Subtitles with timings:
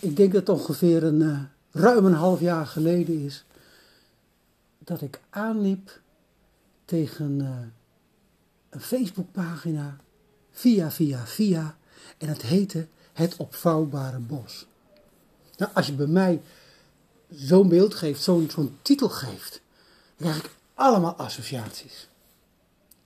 [0.00, 1.40] ik denk dat het ongeveer een uh,
[1.70, 3.44] ruim een half jaar geleden is
[4.78, 6.00] dat ik aanliep
[6.84, 7.56] tegen uh,
[8.68, 9.96] een Facebookpagina
[10.50, 11.76] via via via
[12.18, 14.66] en het heette Het Opvouwbare Bos.
[15.56, 16.42] Nou, als je bij mij
[17.30, 19.60] zo'n beeld geeft, zo'n zo'n titel geeft,
[20.16, 22.08] dan krijg ik allemaal associaties.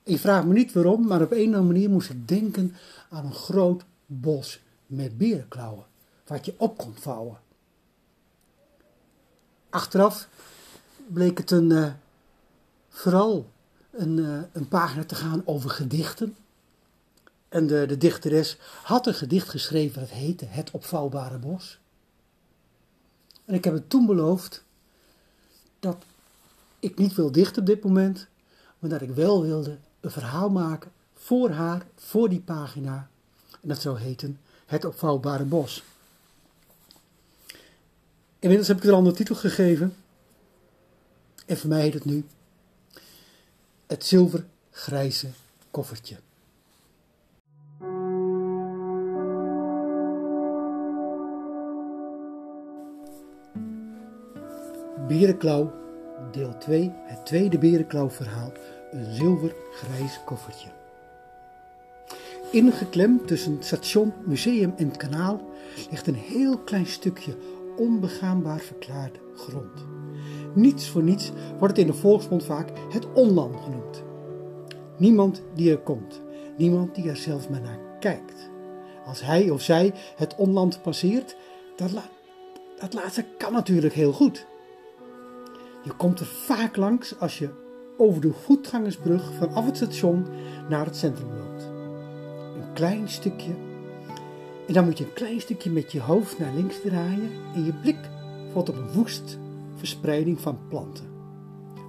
[0.03, 2.75] Ik vraag me niet waarom, maar op een of andere manier moest ik denken
[3.09, 5.85] aan een groot bos met berenklauwen,
[6.33, 7.37] wat je op kon vouwen.
[9.69, 10.27] Achteraf
[11.07, 11.93] bleek het een, uh,
[12.89, 13.49] vooral
[13.91, 16.35] een, uh, een pagina te gaan over gedichten.
[17.49, 21.79] En de, de dichteres had een gedicht geschreven dat heette Het Opvouwbare Bos.
[23.45, 24.63] En ik heb het toen beloofd
[25.79, 26.03] dat
[26.79, 28.27] ik niet wil dichten op dit moment,
[28.79, 33.09] maar dat ik wel wilde een verhaal maken voor haar, voor die pagina.
[33.61, 35.83] En dat zou heten Het Opvouwbare Bos.
[38.43, 39.95] Inmiddels heb ik er een andere titel gegeven.
[41.45, 42.25] En voor mij heet het nu
[43.87, 45.27] Het Zilvergrijze
[45.71, 46.15] Koffertje.
[55.07, 55.73] Berenklauw,
[56.31, 58.51] deel 2, het tweede berenklauwverhaal,
[58.91, 60.69] een zilvergrijs koffertje.
[62.51, 65.49] Ingeklemd tussen station, museum en kanaal
[65.89, 67.35] ligt een heel klein stukje
[67.77, 69.85] onbegaanbaar verklaarde grond.
[70.53, 74.03] Niets voor niets wordt het in de volksmond vaak het onland genoemd.
[74.97, 76.21] Niemand die er komt,
[76.57, 78.49] niemand die er zelfs maar naar kijkt.
[79.05, 81.35] Als hij of zij het onland passeert,
[81.75, 81.89] dat,
[82.79, 84.45] dat laatste kan natuurlijk heel goed.
[85.83, 87.49] Je komt er vaak langs als je
[87.97, 90.25] over de voetgangersbrug vanaf het station
[90.69, 91.63] naar het centrum loopt.
[92.55, 93.72] Een klein stukje.
[94.67, 97.73] En dan moet je een klein stukje met je hoofd naar links draaien en je
[97.73, 98.09] blik
[98.51, 99.39] valt op een woest
[99.75, 101.05] verspreiding van planten.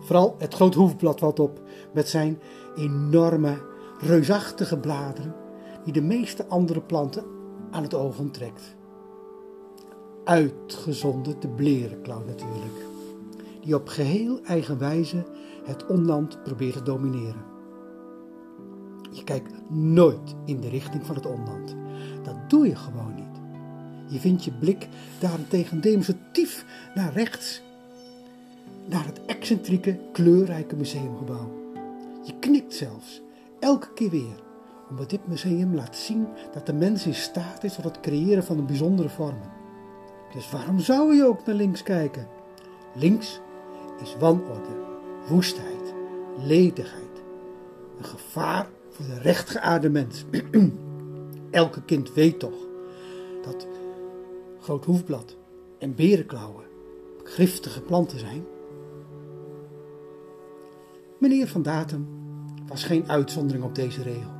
[0.01, 1.61] Vooral het groot hoefblad wat op
[1.93, 2.39] met zijn
[2.77, 3.59] enorme,
[4.01, 5.35] reusachtige bladeren
[5.85, 7.25] die de meeste andere planten
[7.71, 8.77] aan het oog onttrekt.
[10.25, 12.93] Uitgezonderd de blerenklauw natuurlijk
[13.61, 15.25] die op geheel eigen wijze
[15.65, 17.45] het onland probeert te domineren.
[19.11, 21.84] Je kijkt nooit in de richting van het onland.
[22.23, 23.25] Dat doe je gewoon niet.
[24.07, 24.89] Je vindt je blik
[25.19, 27.63] daarentegen demonstratief naar rechts,
[28.85, 31.63] naar het excentrieke, kleurrijke museumgebouw.
[32.23, 33.23] Je knipt zelfs,
[33.61, 34.43] elke keer weer,
[34.91, 38.59] omdat dit museum laat zien dat de mens in staat is tot het creëren van
[38.59, 39.53] een bijzondere vormen.
[40.35, 42.27] Dus waarom zou je ook naar links kijken?
[42.95, 43.41] Links
[44.03, 44.85] is wanorde,
[45.29, 45.95] woestheid,
[46.39, 47.23] ledigheid.
[47.99, 50.25] Een gevaar voor de rechtgeaarde mens.
[51.55, 52.55] Elke kind weet toch
[53.43, 53.67] dat
[54.61, 55.37] groot hoefblad
[55.79, 56.65] en berenklauwen
[57.25, 58.45] giftige planten zijn.
[61.19, 62.07] Meneer Van Datum
[62.67, 64.31] was geen uitzondering op deze regel.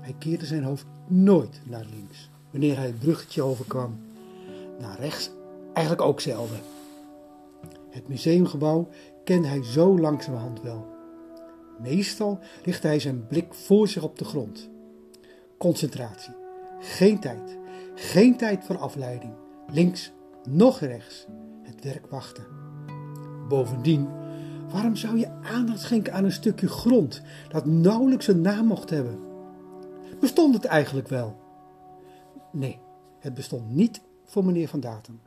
[0.00, 4.00] Hij keerde zijn hoofd nooit naar links, wanneer hij het bruggetje overkwam.
[4.78, 5.30] Naar rechts
[5.72, 6.60] eigenlijk ook zelden.
[7.90, 8.88] Het museumgebouw
[9.24, 10.86] kende hij zo langzamerhand wel.
[11.80, 14.70] Meestal richtte hij zijn blik voor zich op de grond.
[15.62, 16.34] Concentratie.
[16.78, 17.58] Geen tijd.
[17.94, 19.32] Geen tijd voor afleiding.
[19.66, 20.12] Links,
[20.48, 21.26] nog rechts.
[21.62, 22.44] Het werk wachten.
[23.48, 24.08] Bovendien,
[24.72, 29.18] waarom zou je aandacht schenken aan een stukje grond dat nauwelijks een naam mocht hebben?
[30.20, 31.36] Bestond het eigenlijk wel?
[32.52, 32.78] Nee,
[33.18, 35.20] het bestond niet voor meneer Van Datum.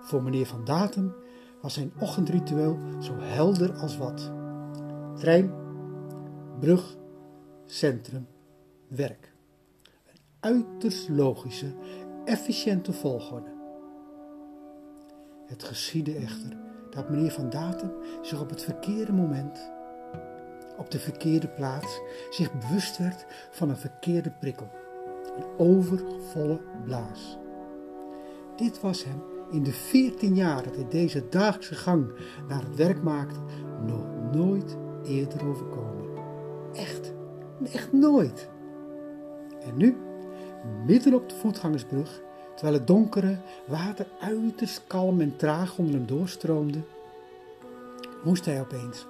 [0.00, 1.14] Voor meneer Van Datum
[1.62, 4.32] was zijn ochtendritueel zo helder als wat.
[5.16, 5.52] Trein,
[6.60, 6.96] brug,
[7.66, 8.26] centrum,
[8.96, 9.32] werk.
[10.06, 11.74] Een uiterst logische,
[12.24, 13.54] efficiënte volgorde.
[15.46, 16.56] Het geschiedde echter
[16.90, 17.92] dat meneer Van Datum
[18.22, 19.70] zich op het verkeerde moment,
[20.76, 24.70] op de verkeerde plaats, zich bewust werd van een verkeerde prikkel.
[25.36, 27.38] Een overvolle blaas.
[28.56, 32.12] Dit was hem in de 14 jaar dat hij deze dagelijkse gang
[32.48, 33.40] naar het werk maakte,
[33.86, 36.04] nog nooit eerder overkomen.
[36.72, 37.12] Echt,
[37.72, 38.50] echt nooit.
[39.66, 39.96] En nu,
[40.86, 42.20] midden op de voetgangersbrug,
[42.54, 46.78] terwijl het donkere water uiterst kalm en traag onder hem doorstroomde,
[48.24, 49.06] moest hij opeens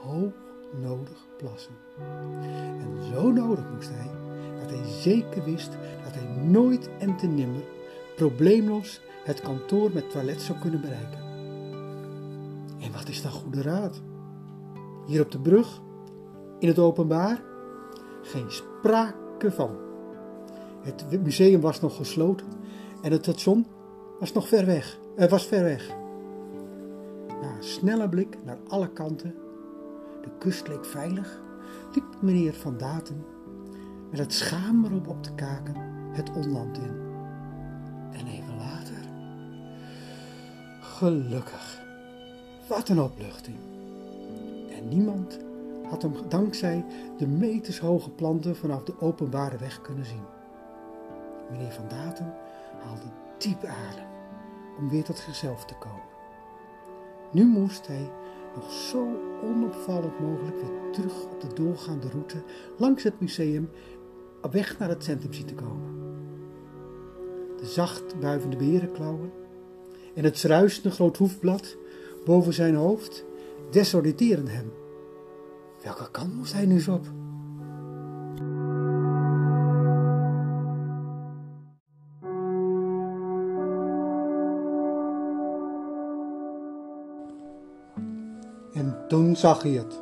[0.00, 1.74] hoognodig plassen.
[2.78, 4.10] En zo nodig moest hij
[4.60, 5.70] dat hij zeker wist
[6.04, 7.62] dat hij nooit en te nimmer
[8.16, 11.18] probleemloos het kantoor met toilet zou kunnen bereiken.
[12.80, 14.02] En wat is dan goede raad?
[15.06, 15.80] Hier op de brug,
[16.58, 17.42] in het openbaar,
[18.22, 19.91] geen sprake van.
[20.82, 22.46] Het museum was nog gesloten
[23.02, 23.66] En het station
[24.18, 24.98] was nog ver weg.
[25.16, 25.88] Het was ver weg.
[27.28, 29.34] Na een snelle blik naar alle kanten,
[30.22, 31.40] de kust leek veilig,
[31.94, 33.24] liep meneer Van Daten
[34.10, 35.74] met het schaam erop op te kaken
[36.12, 37.00] het onland in.
[38.12, 39.08] En even later,
[40.80, 41.82] gelukkig,
[42.68, 43.56] wat een opluchting.
[44.70, 45.38] En niemand
[45.88, 46.84] had hem dankzij
[47.18, 50.31] de metershoge planten vanaf de openbare weg kunnen zien.
[51.52, 52.34] Meneer Van Daten
[52.84, 53.06] haalde
[53.38, 54.06] diep adem
[54.78, 56.10] om weer tot zichzelf te komen.
[57.32, 58.10] Nu moest hij
[58.54, 59.06] nog zo
[59.42, 62.42] onopvallend mogelijk weer terug op de doorgaande route
[62.78, 63.70] langs het museum
[64.42, 66.00] op weg naar het centrum zien te komen.
[67.56, 69.32] De zacht buivende berenklauwen
[70.14, 71.76] en het struisende groot hoefblad
[72.24, 73.24] boven zijn hoofd
[73.70, 74.72] desoriënteerden hem.
[75.82, 77.21] Welke kant moest hij nu op?
[89.36, 90.00] Zag hij het.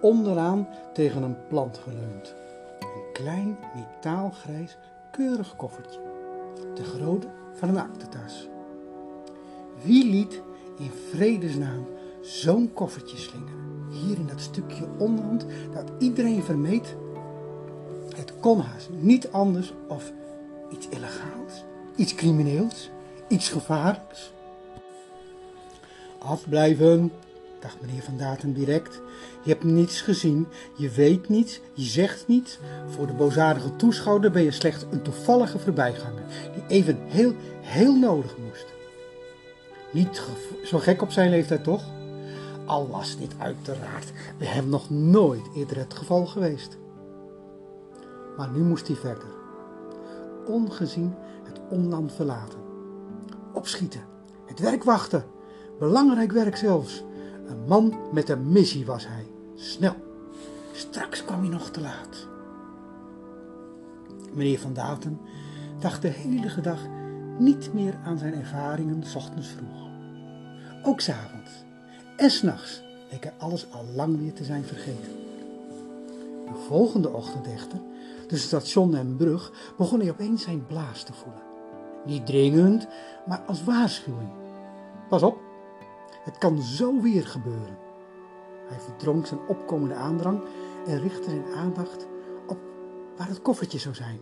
[0.00, 2.34] Onderaan tegen een plant geleund.
[2.80, 4.76] Een klein metaalgrijs
[5.10, 6.00] keurig koffertje.
[6.74, 8.48] De grootte van een aktentas.
[9.82, 10.42] Wie liet
[10.78, 11.86] in vredesnaam
[12.20, 13.88] zo'n koffertje slingeren?
[13.90, 16.96] Hier in dat stukje onderhand dat iedereen vermeed.
[18.16, 20.12] Het kon haast niet anders of
[20.70, 21.64] iets illegaals,
[21.96, 22.90] iets crimineels,
[23.28, 24.32] iets gevaarlijks.
[26.18, 27.12] Afblijven,
[27.62, 29.00] dacht meneer Van Daten direct.
[29.42, 32.58] Je hebt niets gezien, je weet niets, je zegt niets.
[32.86, 36.22] Voor de boosaardige toeschouwer ben je slechts een toevallige voorbijganger,
[36.54, 38.66] die even heel, heel nodig moest.
[39.92, 40.22] Niet
[40.64, 41.82] zo gek op zijn leeftijd toch?
[42.64, 46.78] Al was dit uiteraard bij hem nog nooit eerder het geval geweest.
[48.36, 49.28] Maar nu moest hij verder,
[50.46, 52.58] ongezien het onland verlaten.
[53.52, 54.00] Opschieten,
[54.46, 55.24] het werk wachten,
[55.78, 57.04] belangrijk werk zelfs.
[57.46, 59.26] Een man met een missie was hij.
[59.54, 59.94] Snel,
[60.72, 62.28] straks kwam hij nog te laat.
[64.32, 65.20] Meneer Van Daten
[65.78, 66.80] dacht de hele dag
[67.38, 69.88] niet meer aan zijn ervaringen s ochtends vroeg.
[70.82, 71.50] Ook s'avonds
[72.16, 75.12] en s'nachts leek hij alles al lang weer te zijn vergeten.
[76.46, 77.78] De volgende ochtend echter,
[78.26, 81.42] tussen station en brug, begon hij opeens zijn blaas te voelen.
[82.06, 82.86] Niet dringend,
[83.26, 84.30] maar als waarschuwing.
[85.08, 85.38] Pas op,
[86.22, 87.78] het kan zo weer gebeuren.
[88.68, 90.42] Hij verdronk zijn opkomende aandrang
[90.86, 92.06] en richtte zijn aandacht
[92.46, 92.58] op
[93.16, 94.20] waar het koffertje zou zijn.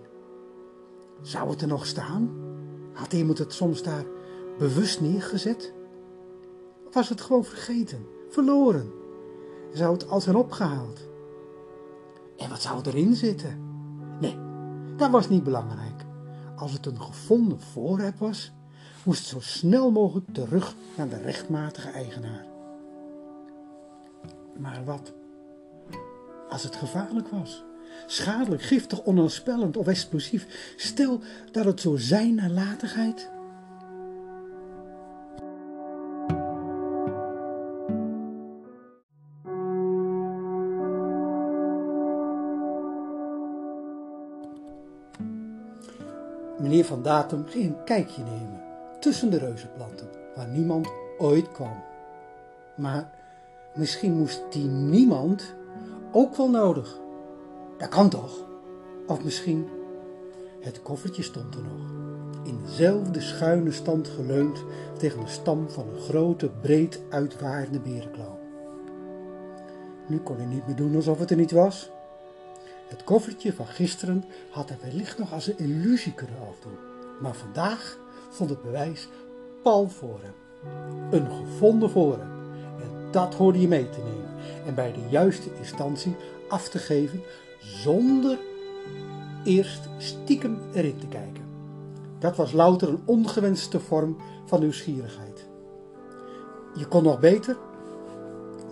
[1.21, 2.31] Zou het er nog staan?
[2.93, 4.05] Had iemand het soms daar
[4.59, 5.75] bewust neergezet?
[6.87, 8.93] Of was het gewoon vergeten, verloren?
[9.73, 11.09] Zou het al zijn opgehaald?
[12.37, 13.61] En wat zou erin zitten?
[14.21, 14.39] Nee,
[14.97, 16.05] dat was niet belangrijk.
[16.57, 18.53] Als het een gevonden voorwerp was,
[19.11, 22.47] moest zo snel mogelijk terug naar de rechtmatige eigenaar.
[24.59, 25.13] Maar wat?
[26.49, 27.65] Als het gevaarlijk was,
[28.07, 31.21] schadelijk, giftig, onheilspellend of explosief, stel
[31.53, 33.31] dat het zo zijn nalatigheid.
[46.59, 48.60] Meneer Van Datum ging een kijkje nemen
[49.01, 50.89] tussen de reuzenplanten, waar niemand
[51.19, 51.83] ooit kwam.
[52.77, 53.11] Maar
[53.75, 55.55] misschien moest die niemand
[56.13, 56.99] ook wel nodig.
[57.79, 58.49] Dat kan toch?
[59.07, 59.69] Of misschien
[60.61, 61.91] het koffertje stond er nog,
[62.45, 64.65] in dezelfde schuine stand geleund
[64.99, 68.39] tegen de stam van een grote, breed uitwaaiende berenklauw.
[70.07, 71.91] Nu kon hij niet meer doen alsof het er niet was.
[72.89, 76.79] Het koffertje van gisteren had hij wellicht nog als een illusie kunnen afdoen,
[77.21, 77.99] maar vandaag
[78.33, 79.09] stond het bewijs
[79.63, 80.35] pal voor hem.
[81.11, 82.31] Een gevonden voorwerp.
[82.81, 84.31] En dat hoorde je mee te nemen
[84.67, 86.17] en bij de juiste instantie
[86.49, 87.23] af te geven
[87.59, 88.39] zonder
[89.45, 91.45] eerst stiekem erin te kijken.
[92.19, 95.49] Dat was louter een ongewenste vorm van nieuwsgierigheid.
[96.75, 97.57] Je kon nog beter.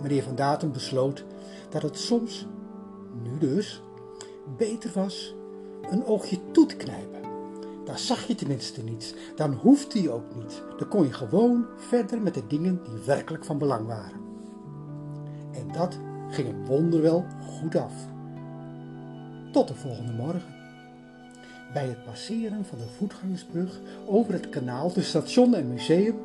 [0.01, 1.23] Meneer Van Datum besloot
[1.69, 2.45] dat het soms,
[3.23, 3.81] nu dus,
[4.57, 5.35] beter was
[5.89, 7.18] een oogje toe te knijpen.
[7.89, 9.13] Dan zag je tenminste niets.
[9.35, 10.63] Dan hoefde je ook niet.
[10.77, 14.19] Dan kon je gewoon verder met de dingen die werkelijk van belang waren.
[15.53, 15.97] En dat
[16.29, 17.93] ging wonderwel goed af.
[19.51, 20.55] Tot de volgende morgen.
[21.73, 26.15] Bij het passeren van de voetgangsbrug over het kanaal tussen station en museum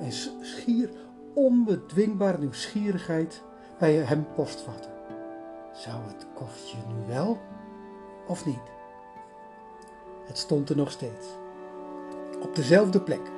[0.00, 0.90] en schier
[1.34, 3.42] onbedwingbare nieuwsgierigheid
[3.78, 4.90] bij hem postvatten.
[5.74, 7.38] Zou het koffertje nu wel
[8.26, 8.73] of niet?
[10.24, 11.26] Het stond er nog steeds.
[12.42, 13.30] Op dezelfde plek,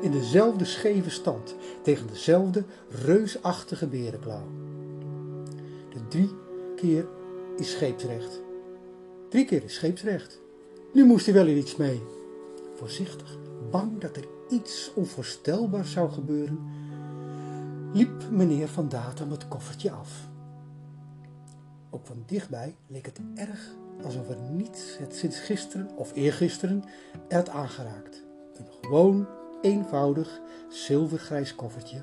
[0.00, 4.46] in dezelfde scheve stand, tegen dezelfde reusachtige berenklauw.
[5.88, 6.30] De drie
[6.76, 7.06] keer
[7.56, 8.40] is scheepsrecht.
[9.28, 10.40] Drie keer is scheepsrecht.
[10.92, 12.02] Nu moest hij wel er iets mee.
[12.74, 13.38] Voorzichtig,
[13.70, 16.58] bang dat er iets onvoorstelbaars zou gebeuren,
[17.92, 20.28] liep meneer van Datum het koffertje af.
[21.90, 23.74] Ook van dichtbij leek het erg
[24.04, 26.84] alsof er niets het sinds gisteren of eergisteren
[27.28, 28.22] er had aangeraakt.
[28.56, 29.26] Een gewoon,
[29.62, 32.02] eenvoudig, zilvergrijs koffertje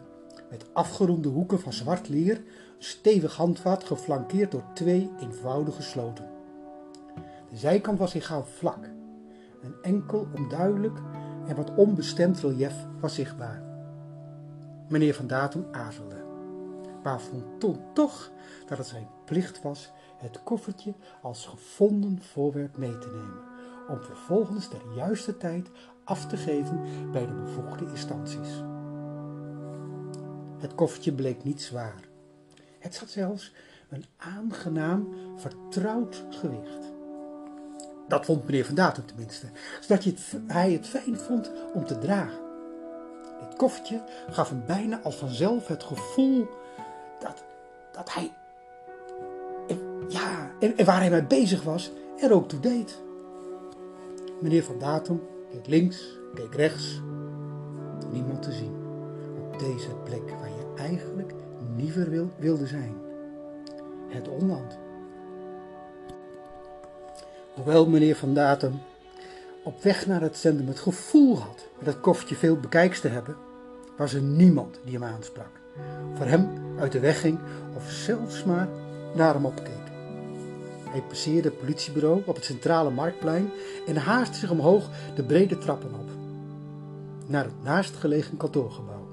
[0.53, 2.43] met afgeronde hoeken van zwart leer, een
[2.77, 6.29] stevig handvat geflankeerd door twee eenvoudige sloten.
[7.49, 8.89] De zijkant was egaal vlak.
[9.61, 10.99] Een enkel onduidelijk
[11.47, 13.63] en wat onbestemd relief was zichtbaar.
[14.89, 16.23] Meneer van Datum aarzelde,
[17.03, 18.31] maar vond toen toch
[18.67, 19.91] dat het zijn plicht was
[20.23, 23.41] het koffertje als gevonden voorwerp mee te nemen,
[23.87, 25.69] om vervolgens ter juiste tijd
[26.03, 28.63] af te geven bij de bevoegde instanties.
[30.57, 32.01] Het koffertje bleek niet zwaar.
[32.79, 33.53] Het zat zelfs
[33.89, 36.91] een aangenaam, vertrouwd gewicht.
[38.07, 39.47] Dat vond meneer Van Datum tenminste,
[39.81, 40.03] zodat
[40.47, 42.41] hij het fijn vond om te dragen.
[43.39, 46.47] Dit koffertje gaf hem bijna al vanzelf het gevoel
[47.19, 47.43] dat,
[47.91, 48.33] dat hij,
[50.07, 53.01] ja, en, waar hij mee bezig was, er ook toe deed.
[54.41, 57.01] Meneer Van Datum keek links, keek rechts,
[58.11, 58.75] niemand te zien
[59.37, 61.33] op deze plek waar je eigenlijk
[61.77, 62.93] liever wilde zijn.
[64.07, 64.77] Het onland.
[67.53, 68.79] Hoewel meneer Van Datum
[69.63, 73.35] op weg naar het centrum het gevoel had het koffertje veel bekijks te hebben,
[73.97, 75.59] was er niemand die hem aansprak,
[76.13, 77.39] voor hem uit de weg ging
[77.75, 78.67] of zelfs maar
[79.15, 79.82] naar hem opkeek.
[80.93, 83.49] Hij passeerde het politiebureau op het centrale marktplein
[83.85, 86.09] en haastte zich omhoog de brede trappen op,
[87.25, 89.07] naar het naastgelegen kantoorgebouw.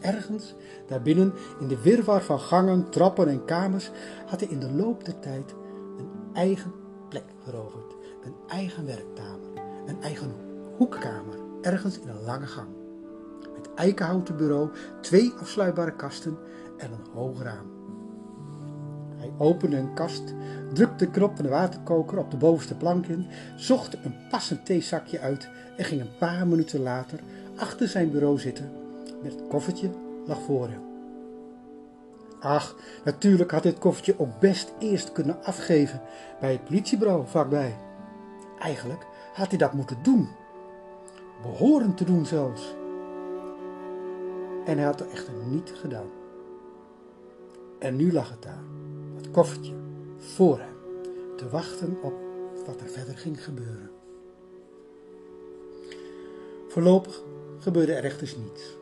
[0.00, 0.54] Ergens
[0.86, 3.90] daarbinnen, in de wirwar van gangen, trappen en kamers,
[4.26, 5.54] had hij in de loop der tijd
[5.98, 6.72] een eigen
[7.08, 7.94] plek veroverd.
[8.24, 9.50] Een eigen werkkamer,
[9.86, 10.34] een eigen
[10.76, 12.68] hoekkamer, ergens in een lange gang.
[13.54, 14.70] Met eikenhouten bureau,
[15.00, 16.38] twee afsluitbare kasten
[16.76, 17.71] en een hoog raam.
[19.22, 20.34] Hij opende een kast,
[20.72, 23.26] drukte de knop van de waterkoker op de bovenste plank in,
[23.56, 27.20] zocht een passend theezakje uit en ging een paar minuten later
[27.56, 28.70] achter zijn bureau zitten
[29.22, 29.90] met het koffertje
[30.26, 30.82] lag voor hem.
[32.40, 36.00] Ach, natuurlijk had dit koffertje ook best eerst kunnen afgeven
[36.40, 37.76] bij het politiebureau vlakbij.
[38.58, 40.28] Eigenlijk had hij dat moeten doen.
[41.42, 42.74] Behoren te doen zelfs.
[44.64, 46.08] En hij had het echter niet gedaan.
[47.78, 48.62] En nu lag het daar,
[49.32, 49.74] koffertje,
[50.16, 50.76] voor hem,
[51.36, 52.14] te wachten op
[52.66, 53.90] wat er verder ging gebeuren.
[56.68, 57.22] Voorlopig
[57.58, 58.76] gebeurde er echter niets.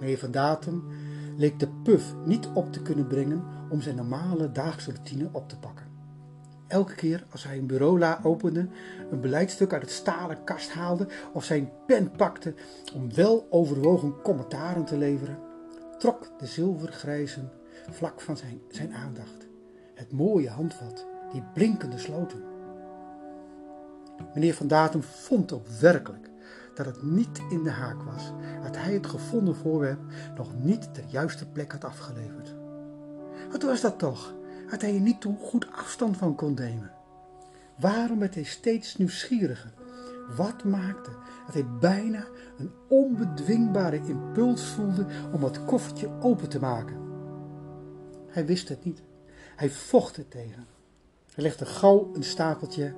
[0.00, 0.84] Meneer Van Datum
[1.36, 5.58] leek de puf niet op te kunnen brengen om zijn normale dagelijkse routine op te
[5.58, 5.86] pakken.
[6.66, 8.68] Elke keer als hij een bureaula opende,
[9.10, 12.54] een beleidstuk uit het stalen kast haalde of zijn pen pakte
[12.94, 15.38] om wel overwogen commentaren te leveren,
[15.98, 17.40] trok de zilvergrijze
[17.90, 19.45] vlak van zijn, zijn aandacht.
[19.96, 22.42] Het mooie handvat, die blinkende sloten.
[24.34, 26.30] Meneer Van Datum vond ook werkelijk
[26.74, 30.00] dat het niet in de haak was, dat hij het gevonden voorwerp
[30.36, 32.54] nog niet ter juiste plek had afgeleverd.
[33.50, 34.34] Wat was dat toch,
[34.70, 36.90] dat hij er niet toe goed afstand van kon nemen?
[37.78, 39.72] Waarom werd hij steeds nieuwsgieriger?
[40.36, 41.10] Wat maakte
[41.46, 42.24] dat hij bijna
[42.58, 46.96] een onbedwingbare impuls voelde om het koffertje open te maken?
[48.26, 49.02] Hij wist het niet.
[49.56, 50.66] Hij vocht er tegen.
[51.34, 52.94] Hij legde gauw een stapeltje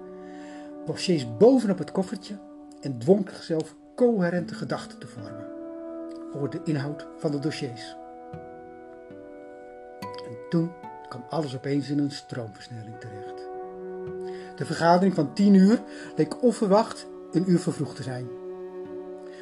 [0.87, 2.39] dossiers bovenop het koffertje
[2.81, 5.47] en dwong zichzelf coherente gedachten te vormen
[6.35, 7.97] over de inhoud van de dossiers.
[10.01, 10.71] En toen
[11.09, 13.47] kwam alles opeens in een stroomversnelling terecht.
[14.57, 15.83] De vergadering van tien uur
[16.17, 18.29] leek onverwacht een uur vervroegd te zijn.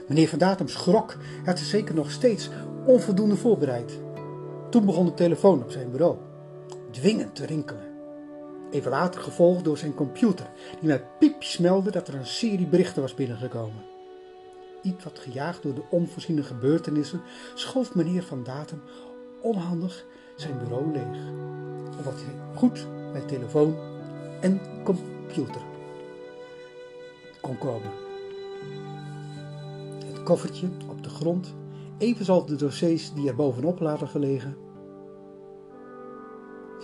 [0.09, 2.51] Meneer Van Datum schrok, hij had zich zeker nog steeds
[2.87, 3.99] onvoldoende voorbereid.
[4.71, 6.17] Toen begon de telefoon op zijn bureau
[6.97, 7.95] dwingend te rinkelen.
[8.71, 10.51] Even later gevolgd door zijn computer,
[10.81, 13.85] die met piepjes meldde dat er een serie berichten was binnengekomen.
[14.83, 17.21] Iets wat gejaagd door de onvoorziene gebeurtenissen,
[17.55, 18.83] schoof meneer Van Datum
[19.43, 21.31] onhandig zijn bureau leeg.
[21.99, 23.77] Omdat hij goed met telefoon
[24.41, 25.63] en computer
[27.41, 27.91] kon komen.
[30.07, 31.55] Het koffertje op de grond,
[31.99, 34.66] evenals de dossiers die er bovenop lagen gelegen,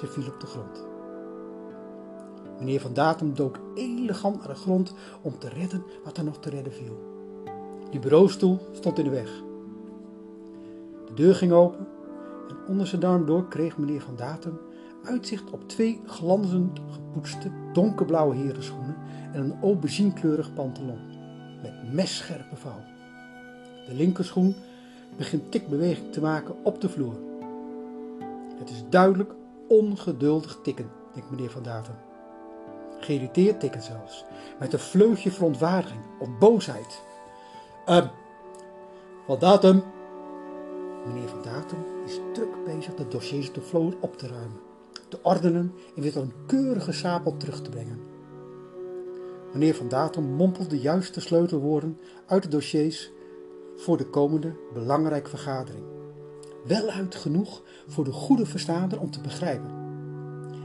[0.06, 0.85] viel op de grond.
[2.59, 6.50] Meneer Van Datum dook elegant naar de grond om te redden wat er nog te
[6.50, 6.99] redden viel.
[7.90, 9.42] Die bureaustoel stond in de weg.
[11.06, 11.87] De deur ging open
[12.49, 14.59] en onder zijn darm door kreeg meneer Van Datum
[15.04, 18.97] uitzicht op twee glanzend gepoetste donkerblauwe herenschoenen
[19.32, 20.99] en een auberginekleurig pantalon
[21.62, 22.80] met messcherpe vouw.
[23.87, 24.54] De linkerschoen
[25.16, 27.14] begint tikbeweging te maken op de vloer.
[28.59, 29.35] Het is duidelijk
[29.73, 31.95] ongeduldig tikken, denkt meneer Van Datum.
[32.99, 34.25] Geïrriteerd tikken zelfs,
[34.59, 37.02] met een vleugje verontwaardiging of boosheid.
[37.88, 38.07] Uh,
[39.26, 39.83] Van Datum.
[41.07, 44.61] Meneer Van Datum is druk bezig de dossiers op de vloer op te ruimen,
[45.09, 48.00] te ordenen en weer tot een keurige stapel terug te brengen.
[49.52, 53.11] Meneer Van Datum mompelt de juiste sleutelwoorden uit de dossiers
[53.76, 55.91] voor de komende belangrijke vergadering.
[56.64, 59.81] Wel uit genoeg voor de goede verstaander om te begrijpen.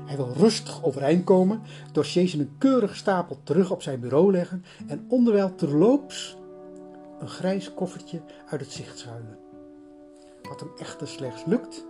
[0.05, 1.61] Hij wil rustig overeind komen,
[1.91, 6.37] dossiers in een keurige stapel terug op zijn bureau leggen en onderwijl terloops
[7.19, 9.37] een grijs koffertje uit het zicht schuilen.
[10.41, 11.85] Wat hem echter slechts lukt,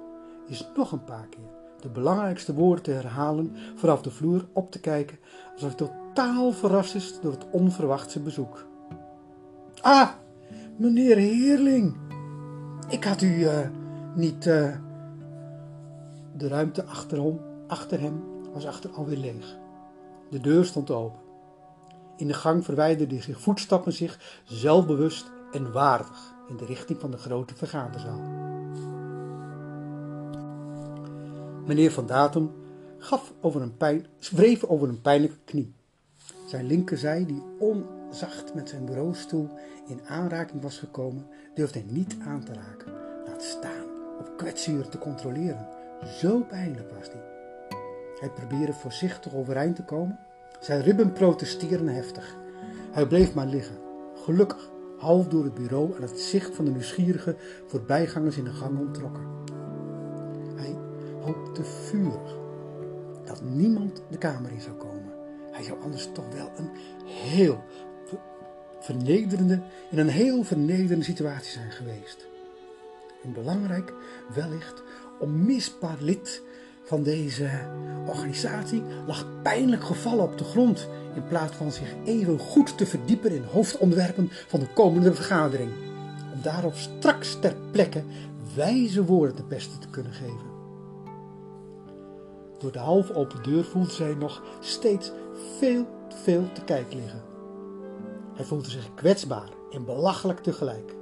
[0.48, 4.80] is nog een paar keer de belangrijkste woorden te herhalen, vanaf de vloer op te
[4.80, 5.18] kijken,
[5.54, 8.66] alsof hij totaal verrast is door het onverwachte bezoek.
[9.82, 10.10] Ah,
[10.78, 11.96] meneer Heerling,
[12.90, 13.60] ik had u uh,
[14.18, 14.46] niet.
[14.46, 14.76] Uh...
[16.38, 19.58] De ruimte achterom, achter hem was achter alweer leeg.
[20.30, 21.20] De deur stond open.
[22.18, 27.18] In de gang verwijderden zich voetstappen zich zelfbewust en waardig in de richting van de
[27.18, 28.22] grote vergaderzaal.
[31.66, 32.52] Meneer Van Datum
[32.98, 35.74] gaf over een pijn, wreef over een pijnlijke knie.
[36.48, 39.50] Zijn linkerzij, die onzacht met zijn bureaustoel
[39.88, 42.94] in aanraking was gekomen, durfde hij niet aan te raken.
[43.26, 43.87] Laat staan
[44.20, 45.68] op kwetsuren te controleren.
[46.20, 47.22] Zo pijnlijk was die.
[48.20, 50.20] Hij probeerde voorzichtig overeind te komen.
[50.60, 52.36] Zijn ribben protesteerden heftig.
[52.92, 53.76] Hij bleef maar liggen.
[54.16, 58.80] Gelukkig, half door het bureau aan het zicht van de nieuwsgierige voorbijgangers in de gang
[58.80, 59.24] ontrokken.
[60.56, 60.78] Hij
[61.22, 62.38] hoopte vurig
[63.26, 65.14] dat niemand de kamer in zou komen.
[65.52, 66.70] Hij zou anders toch wel een
[67.06, 67.64] heel
[68.80, 72.28] vernederende, in een heel vernederende situatie zijn geweest.
[73.28, 73.94] En belangrijk,
[74.34, 74.84] wellicht,
[75.20, 76.42] onmisbaar lid
[76.84, 77.50] van deze
[78.06, 83.32] organisatie lag pijnlijk gevallen op de grond in plaats van zich even goed te verdiepen
[83.32, 85.72] in hoofdonderwerpen van de komende vergadering.
[86.34, 88.04] Om daarop straks ter plekke
[88.56, 90.56] wijze woorden te pesten te kunnen geven.
[92.60, 95.12] Door de half open deur voelde zij nog steeds
[95.60, 95.88] veel
[96.24, 97.22] veel te kijken liggen.
[98.34, 100.97] Hij voelde zich kwetsbaar en belachelijk tegelijk.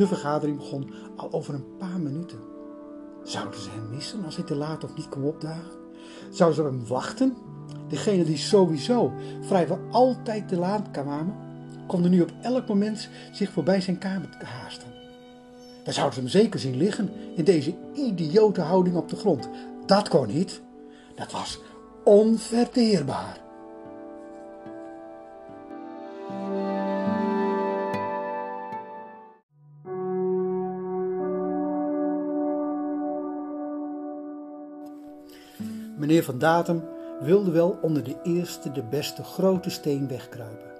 [0.00, 2.38] De vergadering begon al over een paar minuten.
[3.24, 5.70] Zouden ze hem missen als hij te laat of niet kwam opdagen?
[6.30, 7.36] Zouden ze hem wachten?
[7.88, 11.34] Degene die sowieso vrijwel altijd te laat kwamen,
[11.86, 14.88] konden nu op elk moment zich voorbij zijn kamer haasten.
[15.84, 19.48] Daar zouden ze hem zeker zien liggen in deze idiote houding op de grond.
[19.86, 20.60] Dat kon niet.
[21.14, 21.58] Dat was
[22.04, 23.49] onverteerbaar.
[36.00, 36.82] Meneer Van Datum
[37.20, 40.70] wilde wel onder de eerste de beste grote steen wegkruipen.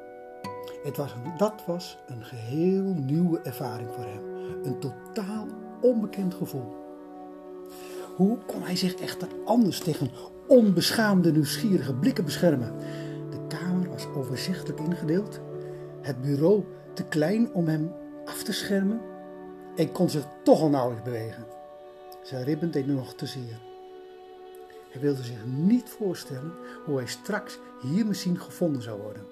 [0.82, 4.22] Het was, dat was een geheel nieuwe ervaring voor hem.
[4.62, 5.46] Een totaal
[5.80, 6.76] onbekend gevoel.
[8.16, 10.10] Hoe kon hij zich echter anders tegen
[10.46, 12.74] onbeschaamde, nieuwsgierige blikken beschermen?
[13.30, 15.40] De kamer was overzichtelijk ingedeeld,
[16.00, 17.92] het bureau te klein om hem
[18.24, 19.00] af te schermen
[19.76, 21.46] en kon zich toch al nauwelijks bewegen.
[22.22, 23.69] Zijn ribben deden nog te zeer.
[24.90, 26.52] Hij wilde zich niet voorstellen
[26.84, 29.26] hoe hij straks hier misschien gevonden zou worden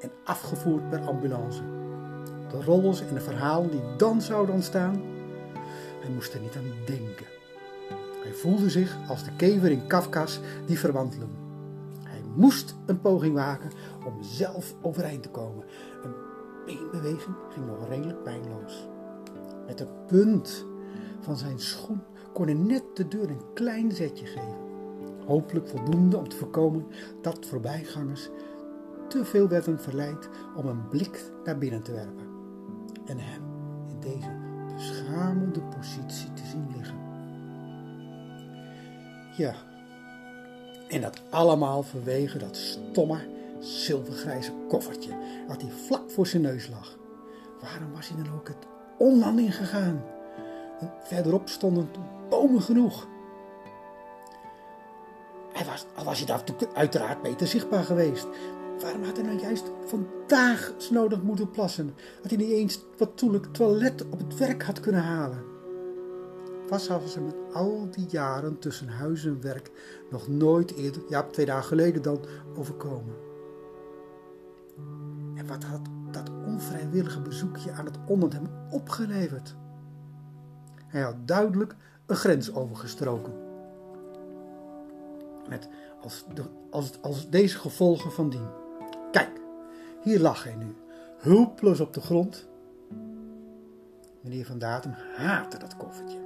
[0.00, 1.62] en afgevoerd per ambulance.
[2.48, 5.02] De rollers en de verhalen die dan zouden ontstaan,
[6.00, 7.26] hij moest er niet aan denken.
[8.22, 11.30] Hij voelde zich als de kever in Kafka's die verwantelen.
[12.02, 13.70] Hij moest een poging wagen
[14.06, 15.64] om zelf overeind te komen.
[16.02, 16.14] Een
[16.66, 18.88] beenbeweging ging nog redelijk pijnloos.
[19.66, 20.66] Met de punt
[21.20, 24.61] van zijn schoen kon hij net de deur een klein zetje geven.
[25.26, 26.86] Hopelijk voldoende om te voorkomen
[27.22, 28.28] dat voorbijgangers
[29.08, 32.26] te veel werden verleid om een blik naar binnen te werpen
[33.06, 33.42] en hem
[33.88, 34.30] in deze
[34.74, 36.96] beschamende positie te zien liggen.
[39.36, 39.54] Ja,
[40.88, 43.18] en dat allemaal vanwege dat stomme
[43.60, 45.10] zilvergrijze koffertje
[45.48, 46.96] dat hij vlak voor zijn neus lag.
[47.60, 48.66] Waarom was hij dan ook het
[48.98, 50.02] onland ingegaan?
[51.02, 51.88] Verderop stonden
[52.28, 53.06] bomen genoeg.
[55.66, 56.44] Was, al was hij daar
[56.74, 58.26] uiteraard beter zichtbaar geweest.
[58.80, 61.94] waarom had hij nou juist vandaag nodig moeten plassen?
[62.22, 65.44] Dat hij niet eens fatsoenlijk toilet op het werk had kunnen halen.
[66.68, 69.70] Was als hem met al die jaren tussen huis en werk
[70.10, 72.20] nog nooit eerder, ja twee dagen geleden dan,
[72.56, 73.14] overkomen.
[75.34, 79.54] En wat had dat onvrijwillige bezoekje aan het onden hem opgeleverd?
[80.86, 83.41] Hij had duidelijk een grens overgestroken.
[85.48, 85.68] Met
[86.00, 86.24] als,
[86.70, 88.46] als, als deze gevolgen van dien.
[89.10, 89.40] Kijk,
[90.02, 90.74] hier lag hij nu,
[91.18, 92.48] hulpeloos op de grond.
[94.20, 96.18] Meneer Van Datum haatte dat koffertje.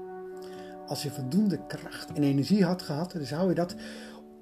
[0.87, 3.75] Als hij voldoende kracht en energie had gehad, zou hij dat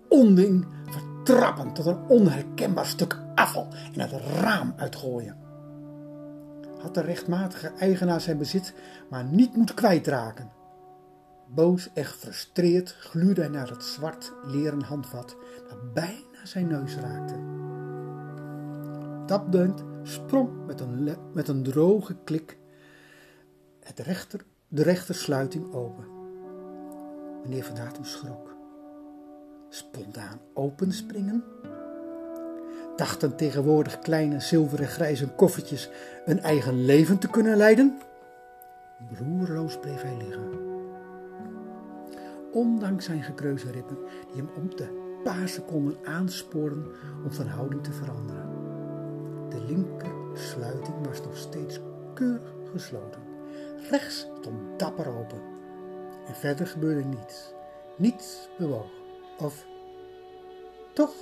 [0.08, 5.36] onding vertrappen tot een onherkenbaar stuk afval en het raam uitgooien.
[6.80, 8.74] Had de rechtmatige eigenaar zijn bezit
[9.10, 10.50] maar niet moeten kwijtraken.
[11.54, 15.36] Boos en gefrustreerd gluurde hij naar het zwart leren handvat
[15.68, 17.34] dat bijna zijn neus raakte.
[19.26, 22.56] Dat deunt sprong met een, met een droge klik
[23.84, 26.04] het rechter, de rechtersluiting open.
[27.42, 28.56] Meneer Van Datum schrok.
[29.68, 31.44] Spontaan openspringen?
[32.96, 35.90] Dachten tegenwoordig kleine zilveren grijze koffertjes
[36.24, 37.98] een eigen leven te kunnen leiden?
[39.12, 40.73] Broerloos bleef hij liggen.
[42.54, 43.98] Ondanks zijn gekreusde ribben,
[44.32, 46.86] die hem om de paar seconden aansporen
[47.24, 48.48] om van houding te veranderen.
[49.48, 51.80] De linker sluiting was nog steeds
[52.14, 53.20] keurig gesloten.
[53.90, 55.40] Rechts stond dapper open.
[56.26, 57.52] En verder gebeurde niets.
[57.96, 58.90] Niets bewoog.
[59.38, 59.66] Of
[60.92, 61.14] toch?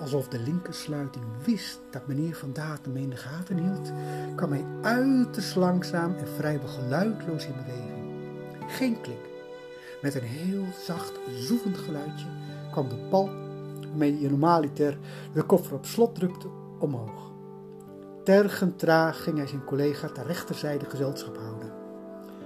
[0.00, 3.92] Alsof de linkersluiting wist dat meneer Van Datum in de gaten hield,
[4.36, 8.12] kwam hij uiterst langzaam en vrijwel geluidloos in beweging.
[8.68, 9.27] Geen klik.
[10.02, 12.26] Met een heel zacht, zoevend geluidje
[12.70, 13.30] kwam de pal
[13.88, 14.98] waarmee je normaliter
[15.32, 16.46] de koffer op slot drukte
[16.78, 17.32] omhoog.
[18.24, 21.72] Tergend traag ging hij zijn collega ter rechterzijde gezelschap houden.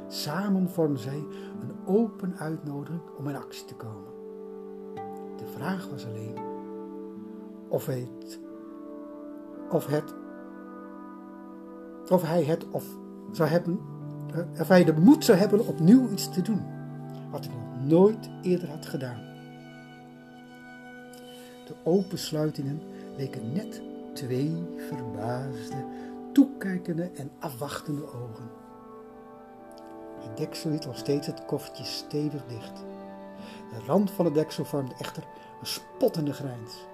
[0.09, 1.25] Samen vormden zij
[1.61, 4.11] een open uitnodiging om in actie te komen.
[5.37, 6.39] De vraag was alleen
[7.69, 8.41] of het,
[9.71, 10.15] of het,
[12.11, 12.85] of hij het of
[13.31, 13.81] zou hebben,
[14.61, 16.63] of hij de moed zou hebben opnieuw iets te doen,
[17.33, 19.21] wat hij nog nooit eerder had gedaan.
[21.67, 22.81] De open sluitingen
[23.17, 25.85] leken net twee verbaasde,
[26.33, 28.51] toekijkende en afwachtende ogen.
[30.21, 32.85] Het deksel hield nog steeds het koffertje stevig dicht.
[33.71, 35.23] De rand van het deksel vormde echter
[35.61, 36.87] een spottende grijns.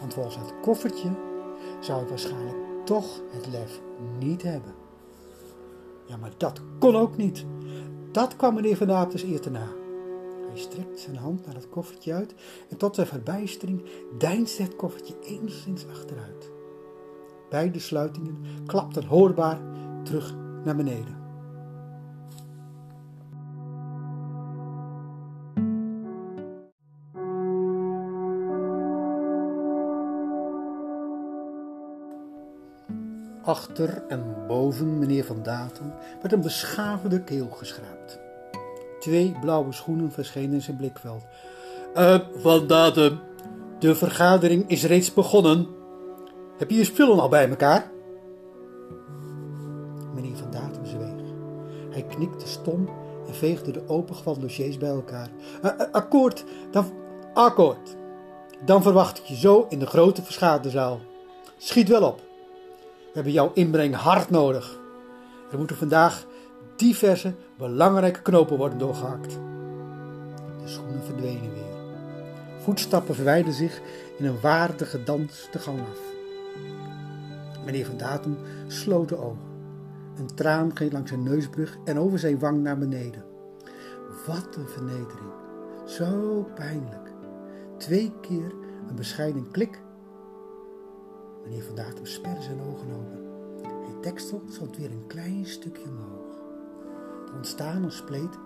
[0.00, 1.10] Want volgens het koffertje
[1.80, 3.80] zou hij waarschijnlijk toch het lef
[4.18, 4.74] niet hebben.
[6.06, 7.44] Ja, maar dat kon ook niet.
[8.12, 9.66] Dat kwam meneer Van Aap dus eerder na.
[10.54, 12.34] Hij strekt zijn hand naar het koffertje uit
[12.68, 13.82] en tot zijn verbijstering
[14.18, 16.50] deinsde het koffertje enigszins achteruit.
[17.50, 19.60] Beide sluitingen klapten hoorbaar
[20.02, 21.22] terug naar beneden.
[33.42, 38.23] Achter en boven meneer Van Datum werd een beschaafde keel geschraapt.
[39.04, 41.24] Twee blauwe schoenen verschenen in zijn blikveld.
[41.96, 43.20] Uh, van Datum,
[43.78, 45.66] de vergadering is reeds begonnen.
[46.58, 47.90] Heb je je spullen al bij elkaar?
[50.14, 51.32] Meneer Van Datum zweeg.
[51.90, 52.88] Hij knikte stom
[53.26, 55.28] en veegde de opengevallen dossiers bij elkaar.
[55.64, 56.92] Uh, uh, akkoord, dan,
[57.34, 57.96] akkoord.
[58.64, 61.00] Dan verwacht ik je zo in de grote vergaderzaal.
[61.56, 62.16] Schiet wel op.
[63.04, 64.78] We hebben jouw inbreng hard nodig.
[65.50, 66.26] Er moeten vandaag
[66.76, 69.38] diverse belangrijke knopen worden doorgehakt.
[70.62, 71.82] De schoenen verdwenen weer.
[72.58, 73.80] Voetstappen verwijderden zich
[74.18, 76.00] in een waardige dans de gang af.
[77.64, 79.52] Meneer Van Datum sloot de ogen.
[80.18, 83.24] Een traan ging langs zijn neusbrug en over zijn wang naar beneden.
[84.26, 85.32] Wat een vernedering.
[85.86, 87.12] Zo pijnlijk.
[87.76, 88.54] Twee keer
[88.88, 89.82] een bescheiden klik
[91.44, 93.24] Meneer Van Datum sperde zijn ogen open.
[93.86, 96.23] Het deksel stond weer een klein stukje omhoog.
[97.34, 98.38] De ontstane spleet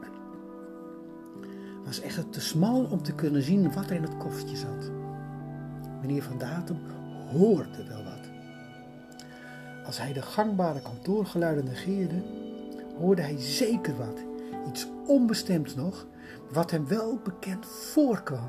[1.85, 4.91] was echter te smal om te kunnen zien wat er in het koffertje zat.
[6.01, 6.79] Meneer Van Datum
[7.31, 8.31] hoorde wel wat.
[9.87, 12.23] Als hij de gangbare kantoorgeluiden negeerde,
[12.99, 14.21] hoorde hij zeker wat.
[14.69, 16.07] Iets onbestemds nog,
[16.53, 18.49] wat hem wel bekend voorkwam.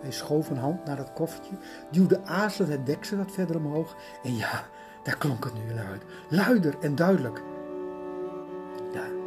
[0.00, 1.54] Hij schoof een hand naar het koffertje,
[1.90, 3.96] duwde aarzelend het deksel wat verder omhoog.
[4.22, 4.64] En ja,
[5.02, 6.02] daar klonk het nu luid.
[6.28, 7.42] Luider en duidelijk.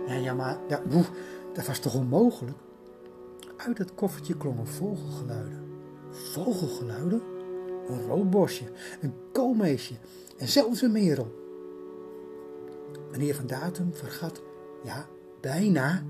[0.09, 0.81] Ja, ja, maar ja,
[1.53, 2.57] dat was toch onmogelijk?
[3.57, 5.63] Uit het koffertje klonken vogelgeluiden.
[6.11, 7.21] Vogelgeluiden?
[7.89, 8.63] een roodbosje,
[9.01, 9.93] een koolmeesje
[10.37, 11.37] en zelfs een merel.
[13.11, 14.41] Meneer van Datum vergat,
[14.83, 15.05] ja,
[15.41, 16.03] bijna,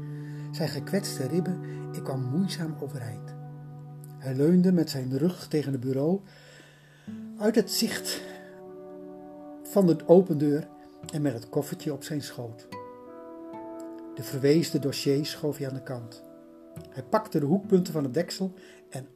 [0.52, 1.62] zijn gekwetste ribben
[1.94, 3.36] en kwam moeizaam overeind.
[4.18, 6.20] Hij leunde met zijn rug tegen het bureau
[7.38, 8.22] uit het zicht
[9.64, 10.68] van de open deur
[11.14, 12.68] en met het koffertje op zijn schoot.
[14.20, 16.24] De verweesde dossiers schoof hij aan de kant.
[16.90, 18.54] Hij pakte de hoekpunten van het deksel
[18.90, 19.08] en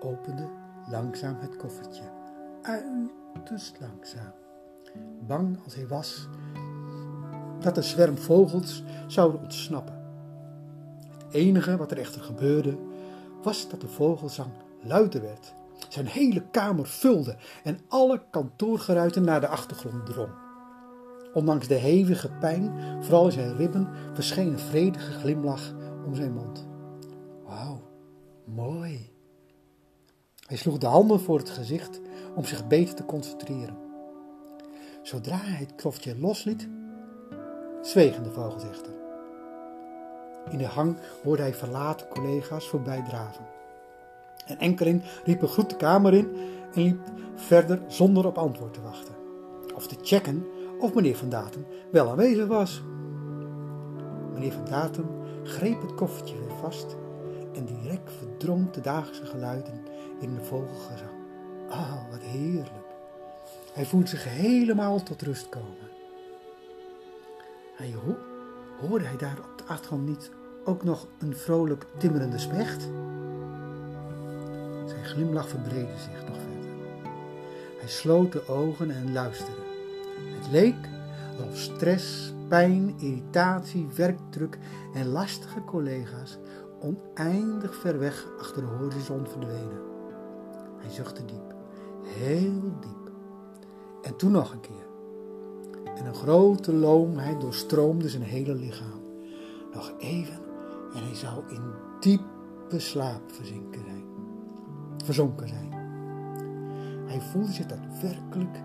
[0.00, 0.48] opende
[0.90, 2.02] langzaam het koffertje.
[2.62, 4.32] Uiterst langzaam.
[5.26, 6.28] Bang als hij was
[7.60, 10.04] dat de zwerm vogels zouden ontsnappen.
[11.24, 12.78] Het enige wat er echter gebeurde,
[13.42, 14.50] was dat de vogelzang
[14.82, 15.54] luider werd.
[15.88, 20.45] Zijn hele kamer vulde en alle kantoorgeruiten naar de achtergrond drong.
[21.36, 25.74] Ondanks de hevige pijn, vooral in zijn ribben, verscheen een vredige glimlach
[26.06, 26.66] om zijn mond.
[27.44, 27.80] Wauw,
[28.44, 29.10] mooi.
[30.46, 32.00] Hij sloeg de handen voor het gezicht
[32.34, 33.76] om zich beter te concentreren.
[35.02, 36.68] Zodra hij het kloftje losliet,
[37.82, 38.92] zwegen de vogels echter.
[40.50, 43.44] In de hang hoorde hij verlaten collega's voorbij draven.
[44.46, 46.36] En enkeling riep een groet de kamer in
[46.74, 47.00] en liep
[47.34, 49.14] verder zonder op antwoord te wachten.
[49.74, 50.46] Of te checken
[50.78, 52.82] of meneer Van Datum wel aanwezig was.
[54.32, 55.06] Meneer Van Datum
[55.44, 56.96] greep het koffertje weer vast
[57.52, 59.84] en direct verdrong de dagelijkse geluiden
[60.20, 61.10] in de vogelgezang.
[61.68, 62.86] Ah, wat heerlijk.
[63.72, 65.90] Hij voelde zich helemaal tot rust komen.
[67.74, 68.16] Hij ho
[68.80, 70.30] hoorde hij daar op de achtergrond niet
[70.64, 72.82] ook nog een vrolijk timmerende specht?
[74.86, 76.70] Zijn glimlach verbreedde zich nog verder.
[77.78, 79.65] Hij sloot de ogen en luisterde.
[80.50, 80.88] Leek
[81.38, 84.58] alsof stress, pijn, irritatie, werkdruk
[84.94, 86.38] en lastige collega's
[86.80, 89.80] oneindig ver weg achter de horizon verdwenen.
[90.78, 91.54] Hij zuchtte diep,
[92.02, 93.10] heel diep.
[94.02, 94.86] En toen nog een keer.
[95.94, 99.02] En een grote loomheid doorstroomde zijn hele lichaam.
[99.72, 100.40] Nog even
[100.94, 101.62] en hij zou in
[102.00, 104.04] diepe slaap verzinken zijn.
[105.04, 105.72] Verzonken zijn.
[107.06, 108.58] Hij voelde zich daadwerkelijk,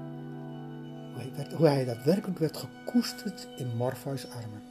[1.57, 4.63] hoe hij, daadwerkelijk werd gekoesterd in Morpheus armen.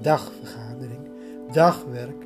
[0.00, 1.08] Dag vergadering,
[1.52, 2.24] dag werk,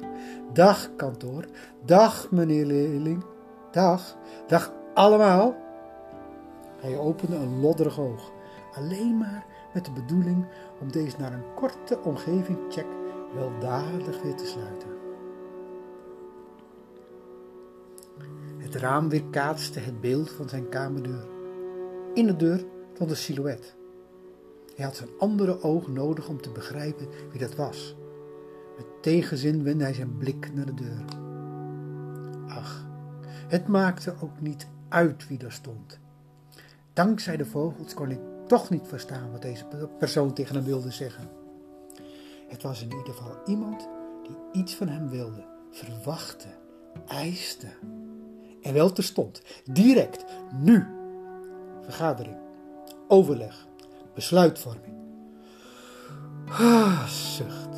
[0.53, 1.45] dag kantoor,
[1.85, 3.25] dag meneer Leerling,
[3.71, 5.57] dag, dag allemaal.
[6.81, 8.33] Hij opende een lodderig oog,
[8.75, 10.47] alleen maar met de bedoeling
[10.81, 12.87] om deze naar een korte omgevingcheck
[13.35, 14.89] weldadig weer te sluiten.
[18.59, 21.27] Het raam weerkaatste het beeld van zijn kamerdeur.
[22.15, 22.65] In de deur
[22.99, 23.75] stond een silhouet.
[24.77, 27.97] Hij had zijn andere oog nodig om te begrijpen wie dat was.
[28.77, 31.05] Met tegenzin wendde hij zijn blik naar de deur.
[32.49, 32.87] Ach,
[33.49, 35.99] het maakte ook niet uit wie er stond.
[36.93, 39.65] Dankzij de vogels kon ik toch niet verstaan wat deze
[39.99, 41.29] persoon tegen hem wilde zeggen.
[42.49, 43.89] Het was in ieder geval iemand
[44.23, 46.49] die iets van hem wilde, verwachtte,
[47.07, 47.69] eiste.
[48.63, 50.87] En wel terstond, direct, nu.
[51.83, 52.37] Vergadering,
[53.09, 53.67] overleg,
[54.15, 54.97] besluitvorming.
[56.49, 57.77] Ah, zucht.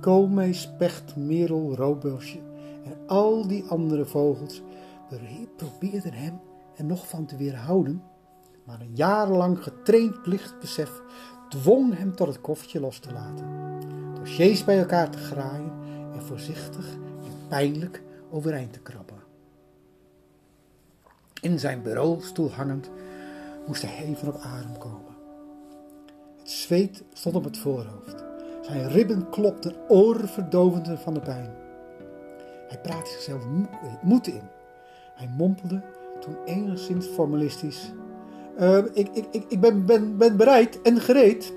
[0.00, 2.40] Koolmees, specht, merel, roodborstje
[2.84, 4.62] en al die andere vogels
[5.56, 6.40] probeerden hem
[6.76, 8.02] er nog van te weerhouden,
[8.64, 11.00] maar een jarenlang getraind plichtbesef
[11.48, 13.46] dwong hem tot het koffertje los te laten,
[14.14, 15.72] dossiers bij elkaar te graaien
[16.12, 19.20] en voorzichtig en pijnlijk overeind te krabben.
[21.40, 22.90] In zijn bureaustoel hangend
[23.66, 25.16] moest hij even op adem komen.
[26.38, 28.24] Het zweet stond op het voorhoofd.
[28.60, 31.50] Zijn ribben klopten oorverdovend van de pijn.
[32.68, 33.42] Hij praatte zichzelf
[34.02, 34.42] moed in.
[35.14, 35.82] Hij mompelde
[36.20, 37.92] toen enigszins formalistisch
[38.60, 41.52] uh, ik, ik, ik, ik ben, ben, ben bereid en gereed.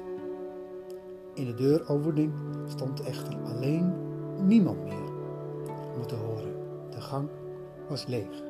[1.33, 2.33] In de deuropening
[2.67, 3.93] stond echter alleen
[4.41, 5.13] niemand meer
[5.95, 6.53] om te horen.
[6.89, 7.29] De gang
[7.89, 8.43] was leeg.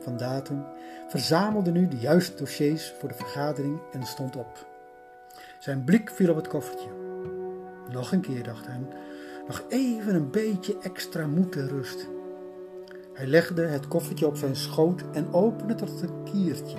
[0.00, 0.64] Van Datum
[1.08, 4.66] verzamelde nu de juiste dossiers voor de vergadering en stond op.
[5.58, 6.88] Zijn blik viel op het koffertje.
[7.90, 8.80] Nog een keer, dacht hij,
[9.46, 12.08] nog even een beetje extra moed en rust.
[13.12, 16.78] Hij legde het koffertje op zijn schoot en opende tot een kiertje.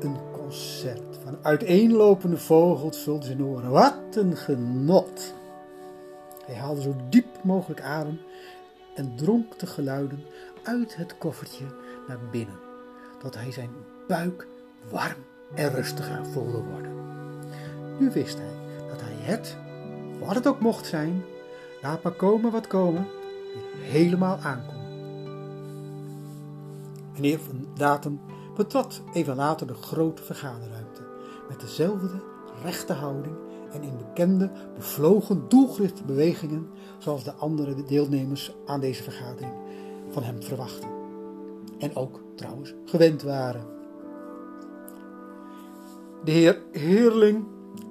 [0.00, 3.70] Een concert van uiteenlopende vogels vulde zijn oren.
[3.70, 5.34] Wat een genot!
[6.46, 8.20] Hij haalde zo diep mogelijk adem
[8.94, 10.24] en dronk de geluiden
[10.62, 11.64] uit het koffertje
[12.08, 12.58] naar binnen,
[13.22, 13.70] dat hij zijn
[14.06, 14.46] buik
[14.90, 16.92] warm en rustig aan voelde worden.
[17.98, 19.56] Nu wist hij dat hij het,
[20.20, 21.24] wat het ook mocht zijn,
[21.82, 23.06] laat maar komen wat komen,
[23.76, 24.80] helemaal aankon.
[27.14, 28.20] Meneer van Datum
[28.56, 31.02] betrad even later de grote vergaderruimte
[31.48, 32.10] met dezelfde
[32.62, 33.36] rechte houding
[33.72, 39.52] en in bekende, bevlogen, doelgerichte bewegingen zoals de andere deelnemers aan deze vergadering
[40.10, 41.01] van hem verwachten.
[41.82, 43.66] En ook trouwens gewend waren.
[46.24, 47.44] De heer Heerling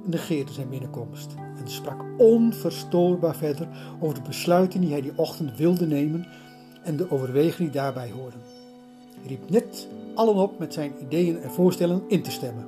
[0.04, 3.68] negeerde zijn binnenkomst en sprak onverstoorbaar verder
[4.00, 6.28] over de besluiten die hij die ochtend wilde nemen
[6.84, 8.42] en de overwegingen die daarbij hoorden.
[9.26, 12.68] Riep net allen op met zijn ideeën en voorstellen in te stemmen,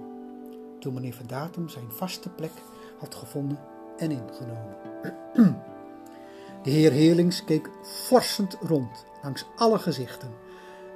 [0.80, 2.52] toen meneer Van Datum zijn vaste plek
[3.00, 3.60] had gevonden
[3.98, 4.76] en ingenomen.
[6.64, 10.43] De heer Heerlings keek forsend rond langs alle gezichten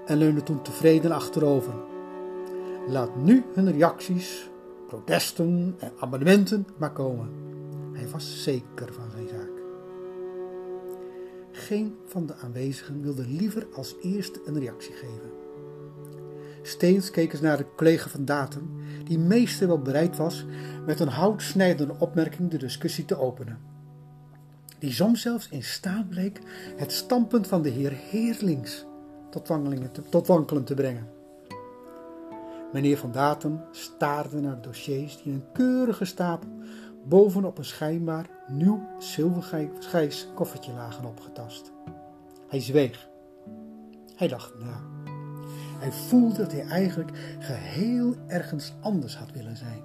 [0.07, 1.73] en leunde toen tevreden achterover.
[2.87, 4.49] Laat nu hun reacties,
[4.87, 7.29] protesten en amendementen maar komen.
[7.93, 9.51] Hij was zeker van zijn zaak.
[11.51, 15.31] Geen van de aanwezigen wilde liever als eerste een reactie geven.
[16.61, 18.69] Steeds keken ze naar de collega van Datum,
[19.03, 20.45] die meestal wel bereid was
[20.85, 23.59] met een houtsnijdende opmerking de discussie te openen.
[24.79, 26.39] Die soms zelfs in staat bleek
[26.75, 28.85] het standpunt van de heer Heerlings
[29.29, 31.07] tot, te, tot wankelen te brengen.
[32.73, 36.49] Meneer Van Datum staarde naar dossiers die in een keurige stapel
[37.03, 41.71] bovenop een schijnbaar nieuw zilvergrijs koffertje lagen opgetast.
[42.47, 43.07] Hij zweeg.
[44.15, 44.81] Hij dacht na.
[45.79, 49.81] Hij voelde dat hij eigenlijk geheel ergens anders had willen zijn.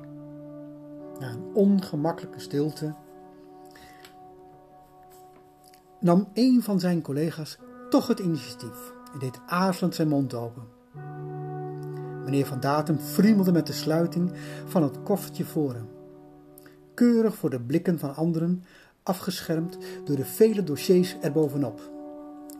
[1.18, 2.94] Na een ongemakkelijke stilte
[6.00, 7.58] nam een van zijn collega's
[7.90, 10.62] toch het initiatief en deed aarzelend zijn mond open.
[12.24, 14.32] Meneer Van Datum friemelde met de sluiting
[14.66, 15.88] van het koffertje voor hem.
[16.94, 18.64] Keurig voor de blikken van anderen,
[19.02, 21.90] afgeschermd door de vele dossiers erbovenop.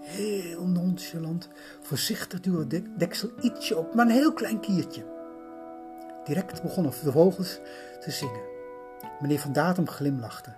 [0.01, 1.49] Heel nonchalant,
[1.81, 5.05] voorzichtig duwde het deksel ietsje op, maar een heel klein kiertje.
[6.25, 7.61] Direct begonnen de vogels
[8.01, 8.43] te zingen.
[9.21, 10.53] Meneer Van Datum glimlachte.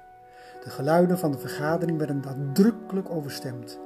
[0.65, 3.79] De geluiden van de vergadering werden nadrukkelijk overstemd.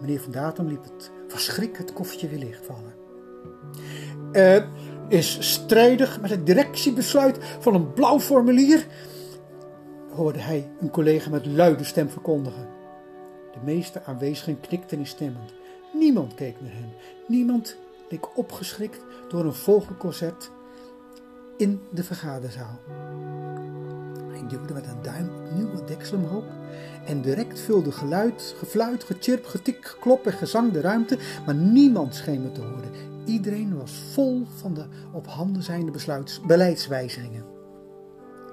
[0.00, 2.94] Meneer Van Datum liep het verschrik het koffertje weer lichtvallen.
[4.32, 4.66] Het
[5.08, 8.86] is strijdig met het directiebesluit van een blauw formulier,
[10.10, 12.68] hoorde hij een collega met luide stem verkondigen.
[13.52, 15.54] De meeste aanwezigen knikten instemmend.
[15.92, 16.92] Niemand keek naar hem.
[17.26, 17.76] Niemand
[18.08, 20.50] leek opgeschrikt door een vogelconcert
[21.56, 22.78] in de vergaderzaal.
[24.48, 26.44] Duwde met een duim opnieuw deksel omhoog
[27.06, 32.42] en direct vulde geluid, gefluit, gechirp, getik, geklop en gezang de ruimte, maar niemand scheen
[32.42, 32.90] me te horen.
[33.24, 35.92] Iedereen was vol van de op handen zijnde
[36.46, 37.44] beleidswijzigingen.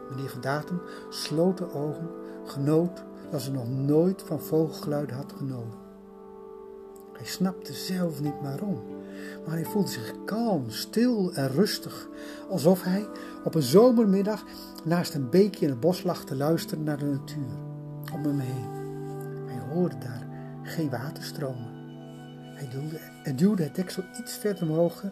[0.09, 2.09] Meneer Van Datum sloot de ogen,
[2.45, 5.79] genoot dat ze nog nooit van vogelgeluiden had genoten.
[7.13, 8.83] Hij snapte zelf niet waarom,
[9.45, 12.07] maar hij voelde zich kalm, stil en rustig,
[12.49, 13.07] alsof hij
[13.43, 14.43] op een zomermiddag
[14.83, 17.57] naast een beekje in het bos lag te luisteren naar de natuur
[18.13, 18.69] om hem heen.
[19.47, 20.27] Hij hoorde daar
[20.63, 21.73] geen waterstromen.
[23.23, 25.03] Hij duwde, het deksel iets verder omhoog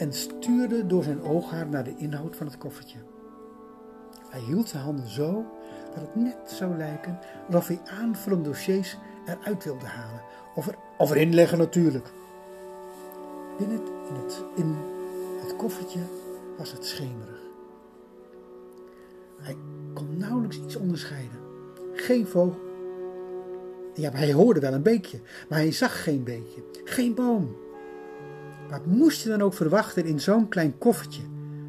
[0.00, 2.98] en stuurde door zijn ooghaar naar de inhoud van het koffertje.
[4.30, 5.44] Hij hield zijn handen zo
[5.94, 10.20] dat het net zou lijken alsof hij aanvullende dossiers eruit wilde halen.
[10.60, 12.06] Of, er, of erin leggen natuurlijk.
[13.58, 13.82] In het,
[14.56, 14.76] in
[15.40, 16.00] het koffertje
[16.58, 17.40] was het schemerig.
[19.40, 19.56] Hij
[19.94, 21.38] kon nauwelijks iets onderscheiden.
[21.94, 22.60] Geen vogel.
[23.94, 27.56] Ja, maar hij hoorde wel een beekje, maar hij zag geen beekje, geen boom.
[28.70, 31.22] Wat moest je dan ook verwachten in zo'n klein koffertje?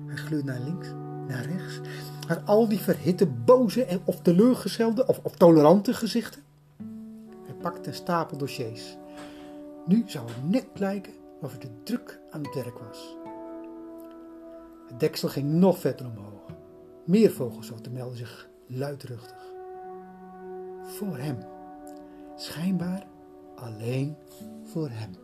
[0.06, 0.88] Hij gluurde naar links,
[1.28, 1.80] naar rechts,
[2.28, 6.51] naar al die verhitte, boze en of teleurgestelde of, of tolerante gezichten.
[7.62, 8.98] Pakte stapel dossiers.
[9.86, 13.18] Nu zou het net lijken of het de druk aan het werk was.
[14.88, 16.46] Het deksel ging nog verder omhoog.
[17.06, 19.46] Meer vogelsoorten melden zich luidruchtig.
[20.84, 21.38] Voor hem.
[22.36, 23.08] Schijnbaar
[23.56, 24.18] alleen
[24.64, 25.21] voor hem.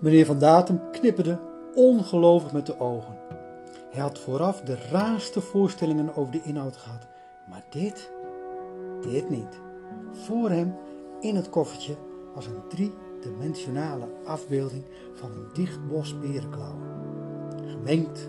[0.00, 1.38] Meneer Van Datum knipperde
[1.74, 3.18] ongelovig met de ogen.
[3.90, 7.06] Hij had vooraf de raarste voorstellingen over de inhoud gehad,
[7.48, 8.10] maar dit,
[9.00, 9.60] dit niet.
[10.12, 10.74] Voor hem
[11.20, 11.96] in het koffertje
[12.34, 14.84] was een driedimensionale afbeelding
[15.14, 16.88] van een dicht bos berenklauwen.
[17.66, 18.28] Gemengd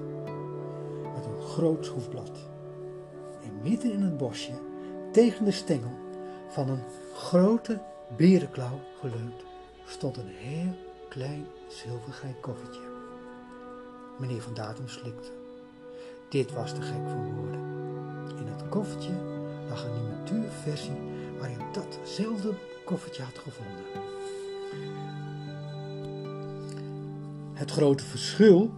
[1.16, 2.50] met een groot hoefblad.
[3.44, 4.54] En midden in het bosje,
[5.12, 5.98] tegen de stengel
[6.48, 7.82] van een grote
[8.18, 9.44] berenklauw geleund,
[9.86, 12.82] stond een heel klein zilvergrijs koffertje.
[14.20, 15.32] Meneer Van Datum slikte.
[16.30, 17.60] Dit was te gek voor woorden.
[18.38, 19.14] In het koffertje
[19.70, 20.98] lag een miniatuurversie
[21.40, 22.54] waarin datzelfde
[22.86, 23.86] koffertje had gevonden.
[27.54, 28.72] Het grote verschil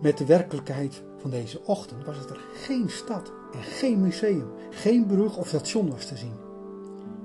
[0.00, 5.06] met de werkelijkheid van deze ochtend was dat er geen stad en geen museum, geen
[5.06, 6.36] brug of station was te zien.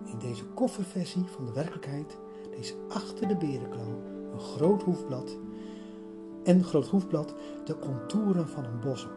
[0.06, 2.18] In deze kofferversie van de werkelijkheid
[2.56, 4.02] lees achter de berenklauw
[4.34, 5.38] een groot hoefblad
[6.44, 7.34] en groot hoefblad
[7.66, 9.12] de contouren van een bos op.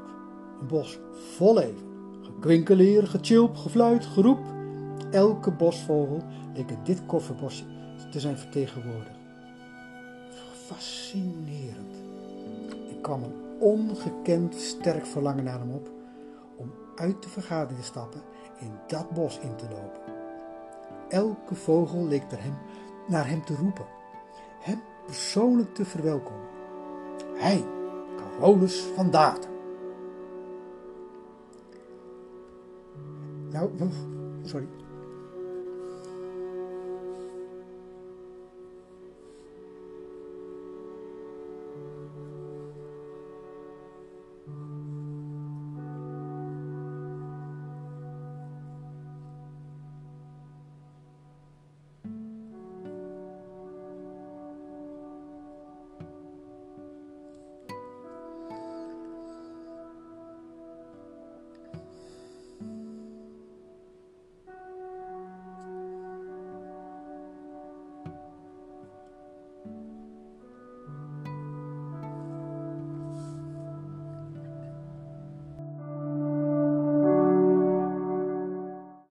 [0.61, 1.87] Een bos vol leven.
[2.20, 4.39] Gekwinkeleer, gechilp, gefluit, geroep.
[5.11, 6.22] Elke bosvogel
[6.55, 7.64] leek in dit kofferbos
[8.11, 9.18] te zijn vertegenwoordigd.
[10.66, 11.95] Fascinerend.
[12.89, 15.91] Ik kwam een ongekend sterk verlangen naar hem op
[16.57, 18.20] om uit de vergadering te stappen
[18.59, 20.14] en dat bos in te lopen.
[21.09, 22.55] Elke vogel leek er hem,
[23.07, 23.87] naar hem te roepen,
[24.61, 26.49] hem persoonlijk te verwelkomen.
[27.35, 27.65] Hij,
[28.17, 29.51] Carolus van Datum.
[33.51, 33.71] Nou,
[34.43, 34.67] sorry.